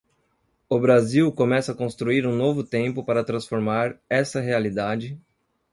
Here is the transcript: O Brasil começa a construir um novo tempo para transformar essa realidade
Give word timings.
O 0.67 0.79
Brasil 0.79 1.31
começa 1.31 1.73
a 1.73 1.75
construir 1.75 2.25
um 2.25 2.35
novo 2.35 2.63
tempo 2.63 3.03
para 3.05 3.23
transformar 3.23 4.01
essa 4.09 4.41
realidade 4.41 5.21